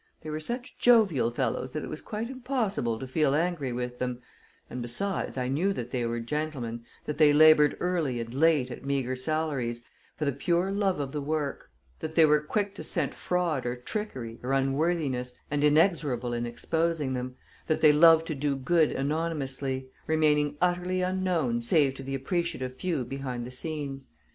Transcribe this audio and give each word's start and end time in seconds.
They 0.21 0.31
were 0.31 0.39
such 0.39 0.79
jovial 0.79 1.29
fellows 1.29 1.73
that 1.73 1.83
it 1.83 1.87
was 1.87 2.01
quite 2.01 2.27
impossible 2.27 2.97
to 2.97 3.07
feel 3.07 3.35
angry 3.35 3.71
with 3.71 3.99
them 3.99 4.19
and 4.67 4.81
besides, 4.81 5.37
I 5.37 5.47
knew 5.47 5.73
that 5.73 5.91
they 5.91 6.07
were 6.07 6.19
gentlemen, 6.19 6.83
that 7.05 7.19
they 7.19 7.31
labored 7.31 7.77
early 7.79 8.19
and 8.19 8.33
late 8.33 8.71
at 8.71 8.83
meager 8.83 9.15
salaries, 9.15 9.83
for 10.17 10.25
the 10.25 10.31
pure 10.31 10.71
love 10.71 10.99
of 10.99 11.11
the 11.11 11.21
work; 11.21 11.69
that 11.99 12.15
they 12.15 12.25
were 12.25 12.41
quick 12.41 12.73
to 12.73 12.83
scent 12.83 13.13
fraud 13.13 13.63
or 13.67 13.75
trickery 13.75 14.39
or 14.41 14.53
unworthiness, 14.53 15.33
and 15.51 15.63
inexorable 15.63 16.33
in 16.33 16.47
exposing 16.47 17.13
them; 17.13 17.35
that 17.67 17.81
they 17.81 17.93
loved 17.93 18.25
to 18.25 18.33
do 18.33 18.55
good 18.55 18.91
anonymously, 18.91 19.87
remaining 20.07 20.57
utterly 20.59 21.03
unknown 21.03 21.59
save 21.61 21.93
to 21.93 22.01
the 22.01 22.15
appreciative 22.15 22.73
few 22.73 23.05
behind 23.05 23.45
the 23.45 23.51
scenes. 23.51 24.07